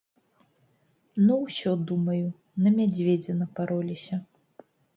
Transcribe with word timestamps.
Ну 1.25 1.33
ўсё, 1.43 1.75
думаю, 1.93 2.25
на 2.65 2.73
мядзведзя 2.81 3.39
напароліся. 3.45 4.15